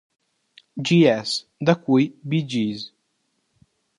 [0.81, 2.91] G's", da cui Bee Gees.